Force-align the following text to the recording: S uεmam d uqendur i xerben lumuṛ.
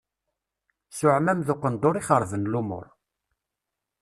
S 0.97 0.99
uεmam 1.05 1.39
d 1.41 1.49
uqendur 1.53 1.95
i 2.01 2.03
xerben 2.07 2.47
lumuṛ. 2.51 2.85